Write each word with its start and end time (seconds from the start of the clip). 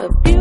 of 0.00 0.28
you. 0.28 0.37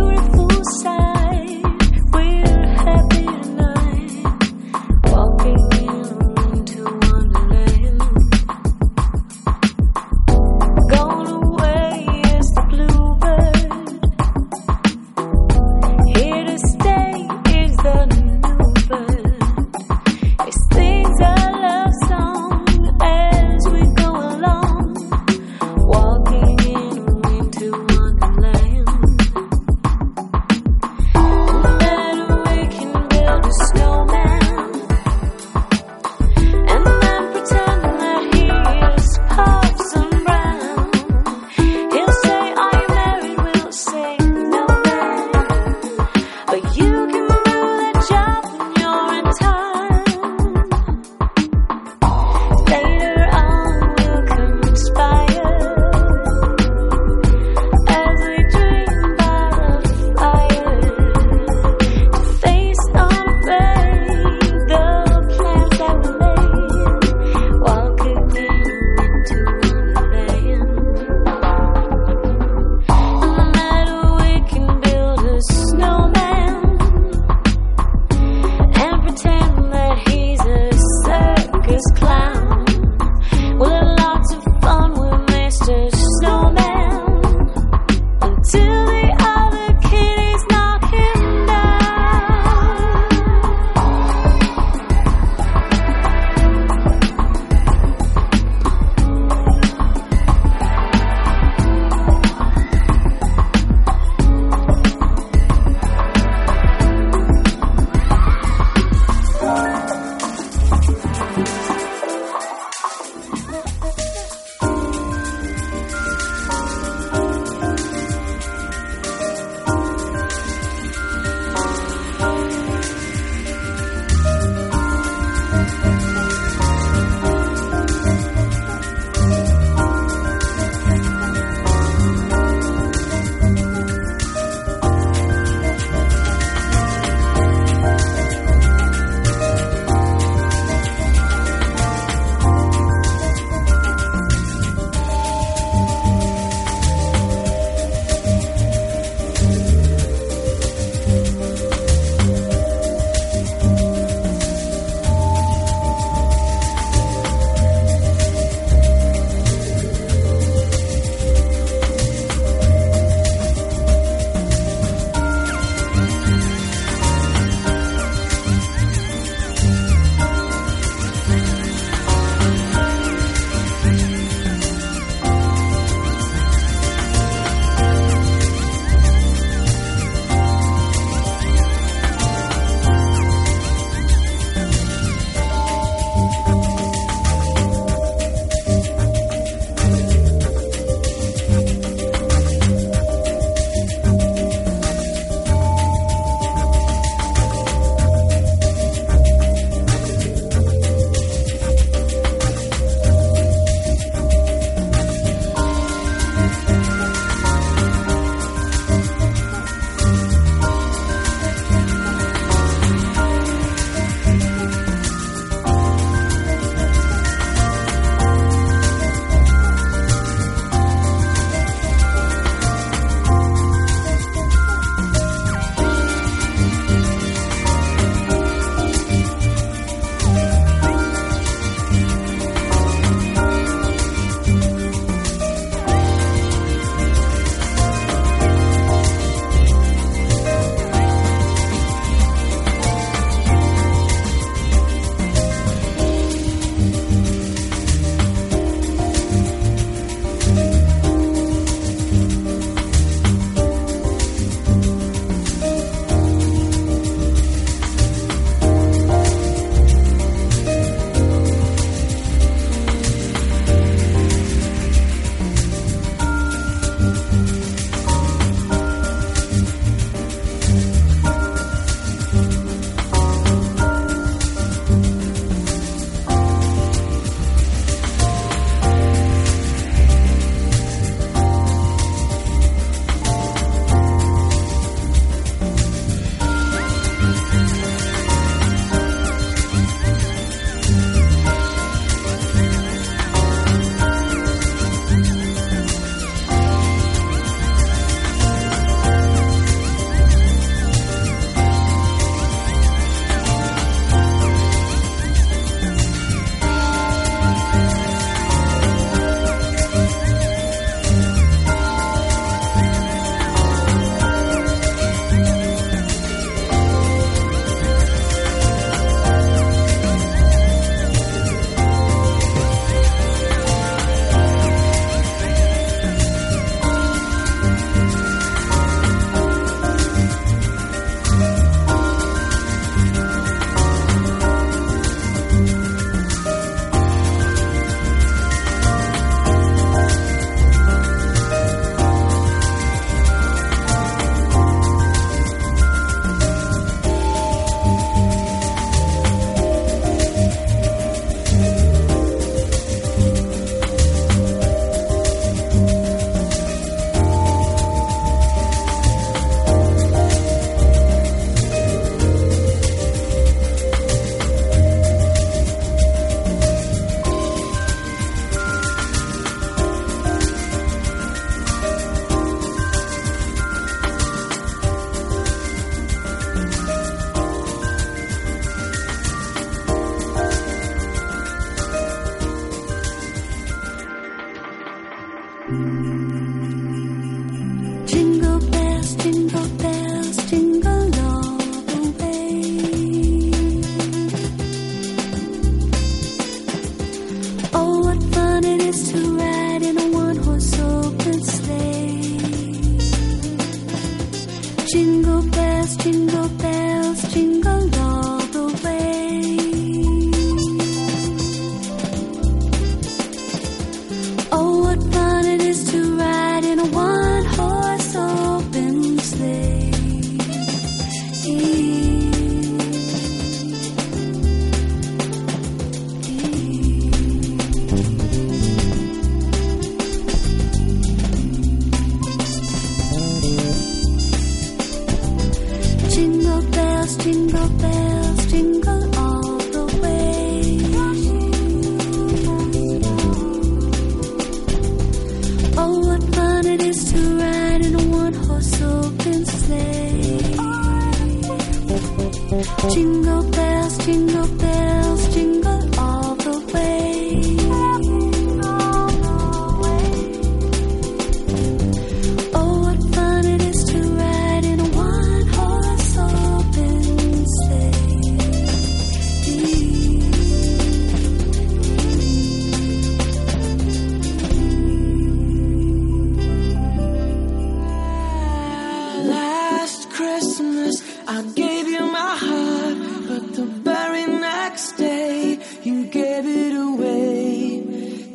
Christmas, 480.17 481.03
I 481.27 481.43
gave 481.53 481.87
you 481.87 481.99
my 481.99 482.35
heart, 482.45 482.97
but 483.27 483.53
the 483.53 483.65
very 483.65 484.25
next 484.25 484.93
day, 484.93 485.59
you 485.83 486.07
gave 486.07 486.43
it 486.43 486.73
away. 486.73 487.81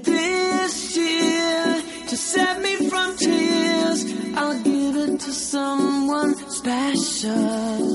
This 0.02 0.96
year, 0.96 1.82
to 2.06 2.16
save 2.16 2.60
me 2.62 2.88
from 2.88 3.16
tears, 3.16 4.00
I'll 4.36 4.62
give 4.62 4.94
it 4.96 5.18
to 5.22 5.32
someone 5.32 6.36
special. 6.50 7.91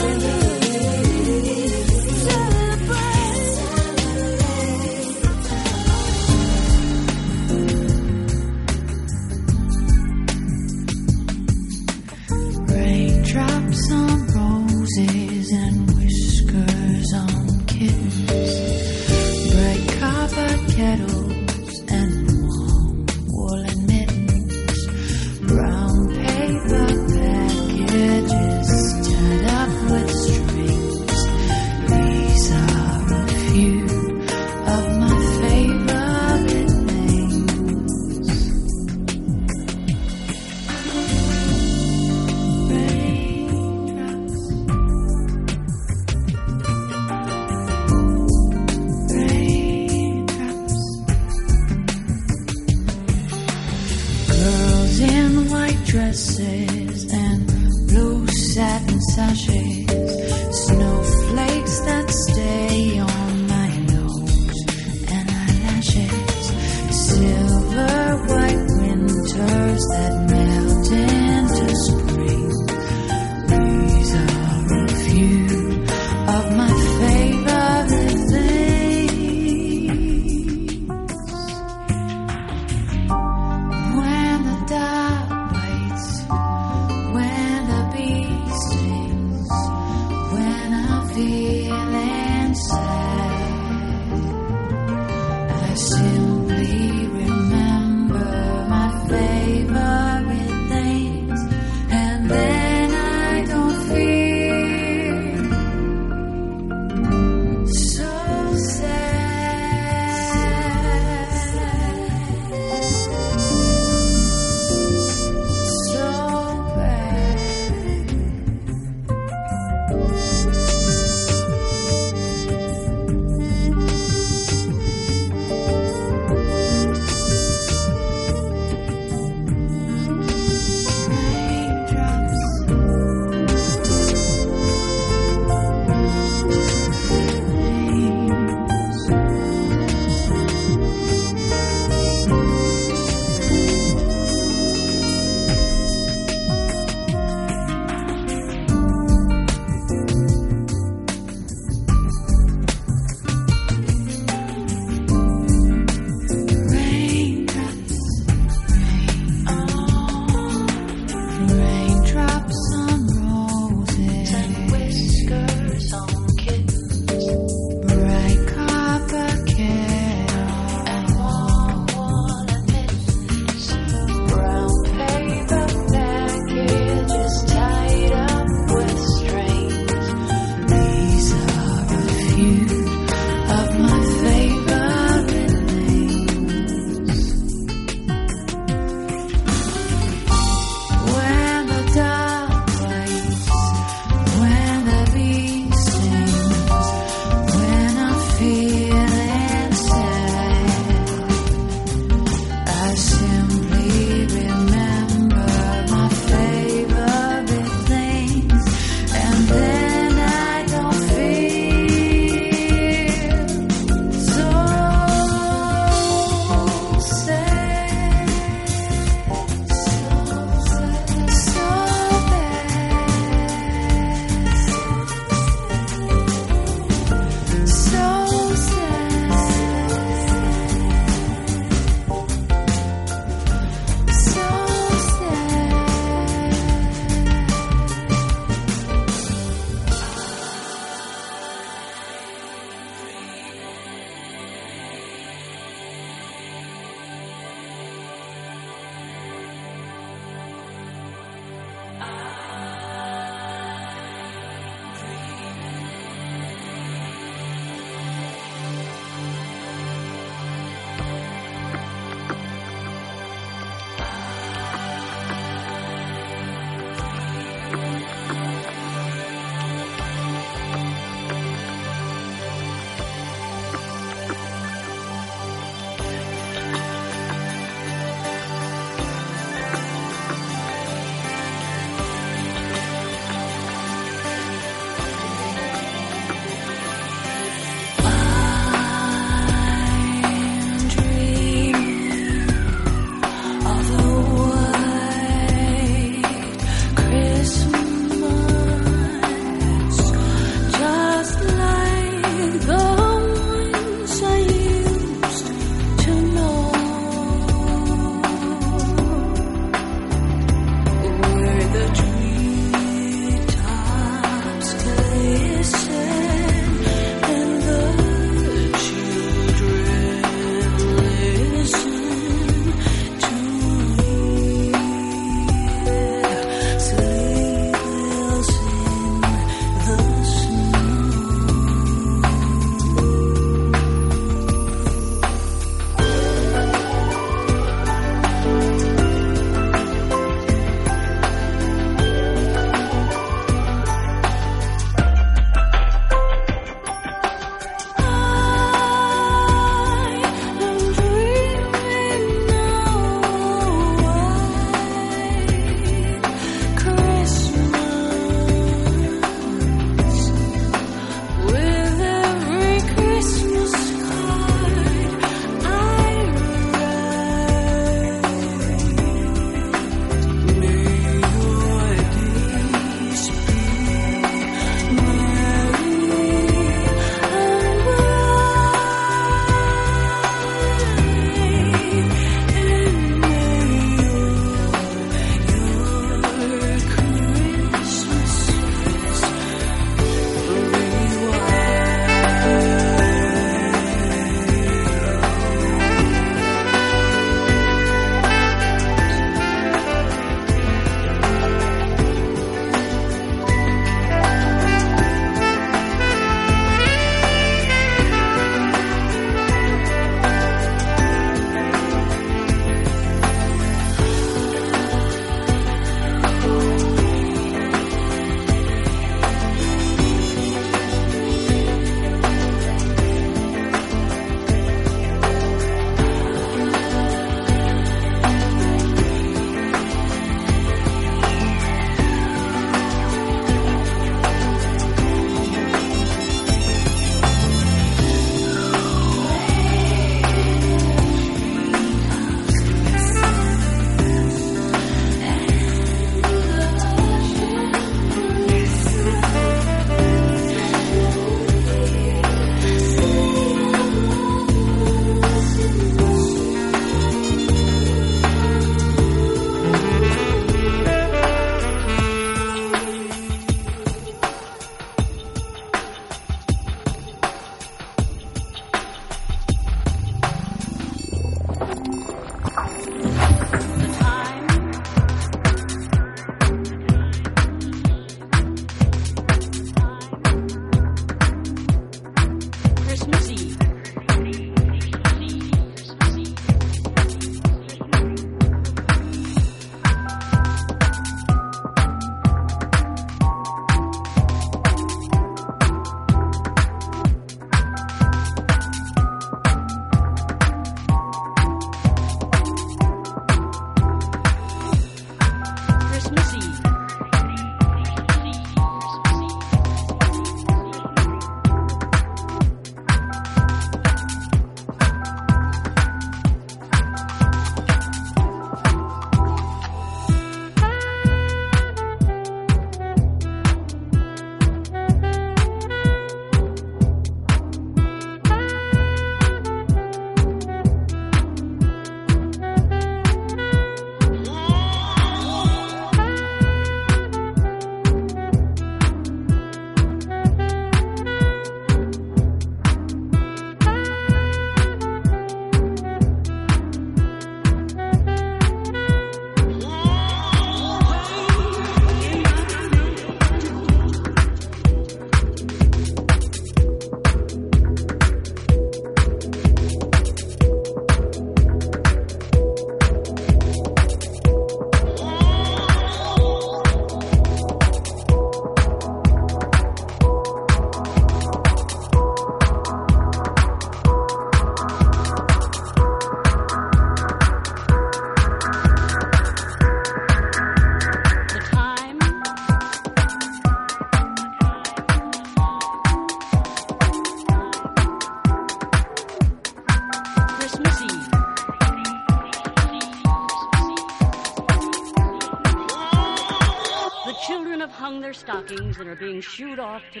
Stockings 598.46 598.78
and 598.78 598.88
are 598.88 598.96
being 598.96 599.20
shooed 599.20 599.58
off 599.58 599.82
to 599.92 600.00